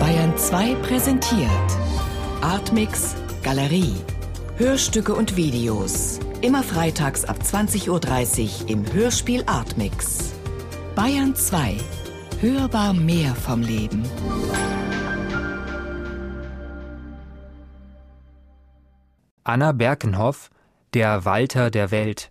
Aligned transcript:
Bayern 0.00 0.38
2 0.38 0.74
präsentiert 0.76 1.50
Artmix 2.40 3.14
Galerie. 3.42 3.94
Hörstücke 4.56 5.14
und 5.14 5.36
Videos. 5.36 6.18
Immer 6.40 6.62
freitags 6.62 7.26
ab 7.26 7.36
20.30 7.42 7.90
Uhr 7.90 8.70
im 8.70 8.90
Hörspiel 8.90 9.44
Artmix. 9.44 10.32
Bayern 10.94 11.34
2. 11.34 11.76
Hörbar 12.40 12.94
mehr 12.94 13.34
vom 13.34 13.60
Leben. 13.60 14.02
Anna 19.44 19.72
Berkenhoff, 19.72 20.48
Der 20.94 21.26
Walter 21.26 21.70
der 21.70 21.90
Welt. 21.90 22.30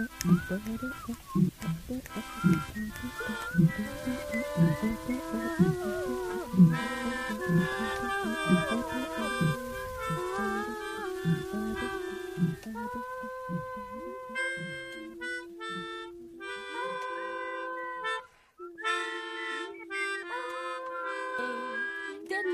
Didn't 0.00 0.16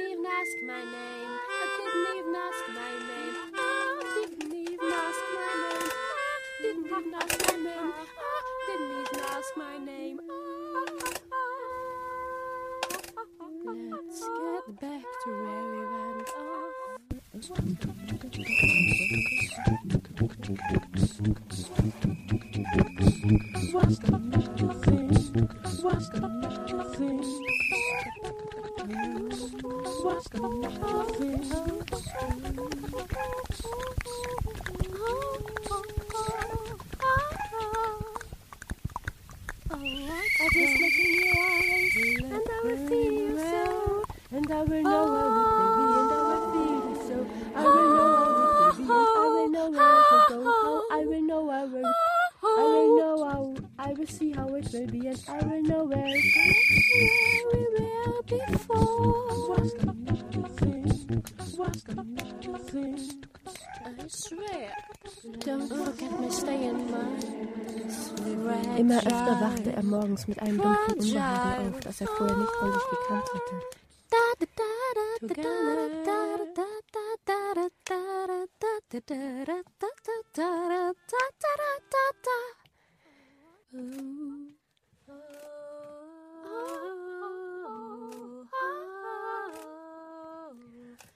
even 0.00 0.24
ask 0.24 0.56
my 0.66 0.82
name. 0.82 1.30
I 1.50 1.66
didn't 1.76 2.06
even 2.18 2.34
ask 2.36 2.64
my 2.68 2.92
name. 3.08 3.63
Didn't 6.84 6.98
even 6.98 7.14
ask 7.14 7.40
my 7.46 7.56
name. 7.56 7.92
I 7.96 8.66
didn't 8.66 8.90
even 8.90 9.20
ask 9.30 9.56
my 9.56 9.78
name. 9.78 10.20
Let's 13.90 14.20
get 14.20 14.66
back 14.80 15.06
to 15.24 15.28
where 15.30 15.64
we 15.72 15.80
went 15.86 16.28
off. 16.28 16.74
I 32.16 32.43
Immer 68.76 68.98
öfter 68.98 69.40
wachte 69.40 69.72
er 69.72 69.82
morgens 69.82 70.26
mit 70.26 70.40
einem 70.40 70.58
dumpfen 70.58 70.94
Unbehagen 70.98 71.74
auf, 71.74 71.80
das 71.80 72.00
er 72.00 72.06
vorher 72.08 72.36
nicht 72.36 72.52
von 72.52 72.72
sich 72.72 72.82
gekannt 72.82 73.24
hatte. 73.34 73.83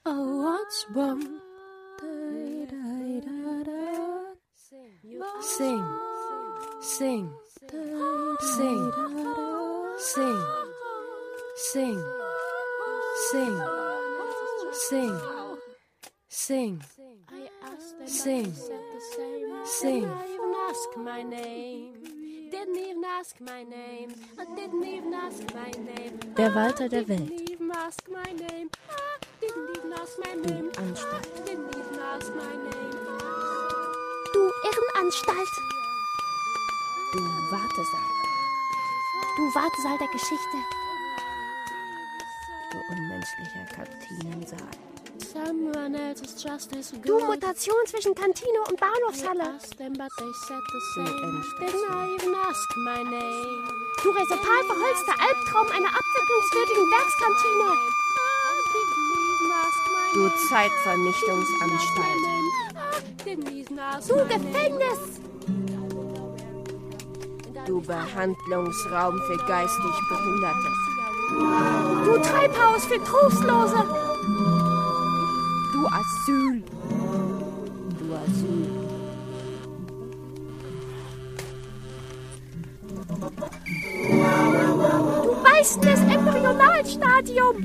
Oh, 0.05 0.41
what's 0.41 0.85
wrong? 0.89 1.21
Sing, 5.41 5.83
sing, 6.81 7.29
sing, 8.41 8.91
sing, 9.99 10.41
sing, 11.57 12.03
sing, 13.31 13.88
sing, 14.71 15.19
sing, 16.27 16.81
I 17.29 17.49
asked 17.63 17.97
them, 17.97 18.07
Sing. 18.07 18.53
Sing. 19.65 20.01
Didn't 20.01 20.29
even 20.29 20.53
ask 20.69 20.97
my 20.97 21.23
name. 21.23 21.93
Didn't 22.51 22.77
even 22.77 23.03
ask 23.05 23.39
my 23.39 23.63
name. 23.63 24.09
I 24.39 24.45
didn't 24.55 24.83
even 24.83 25.13
ask 25.13 25.43
my 25.53 25.71
name. 25.71 26.19
Der 26.35 26.53
Walter 26.55 26.89
der 26.89 27.07
Welt. 27.07 27.29
Didn't 27.29 27.49
even 27.51 27.71
ask 27.71 28.01
my 28.09 28.31
name. 28.33 28.69
I 28.89 29.25
didn't 29.41 29.77
even 29.77 29.93
ask 29.93 30.17
my 30.19 30.33
name. 30.33 30.71
Anstalt. 30.77 31.27
I 31.37 31.41
didn't 31.45 31.69
even 31.75 31.99
ask 31.99 32.33
my 32.35 32.53
name. 32.67 32.99
Du 34.33 34.51
Irrenanstalt! 34.69 35.53
Du 37.13 37.19
Wartesaal. 37.51 38.11
Du 39.37 39.43
Wartesaal 39.55 39.97
der 39.97 40.07
Geschichte. 40.07 40.78
Du 42.71 42.77
unmenschlicher 42.93 43.65
else's 45.95 46.43
justice 46.43 46.91
Du 47.03 47.19
Mutation 47.19 47.75
zwischen 47.87 48.13
Kantine 48.15 48.61
und 48.69 48.79
Bahnhofshalle. 48.79 49.57
Du 54.03 54.09
Resultat 54.11 54.65
verholzter 54.65 55.15
Albtraum 55.19 55.67
einer 55.67 55.89
abwicklungswürdigen 55.89 56.85
Werkskantine. 56.91 57.69
Du. 60.13 60.29
Zeitvernichtungsanstalt. 60.49 62.23
Du. 64.07 64.15
Gefängnis. 64.27 64.99
Du 67.65 67.81
Behandlungsraum 67.81 69.21
für 69.27 69.37
geistig 69.45 69.95
Behinderte. 70.09 70.98
Du 72.05 72.17
Treibhaus 72.17 72.85
für 72.85 73.03
Trostlose. 73.03 73.83
Du 75.73 75.87
Asyl. 75.87 76.63
Du 77.99 78.15
Asyl. 78.15 78.89
Du 85.23 85.35
vermessenes 85.59 85.99
Embryonalstadium. 86.01 87.55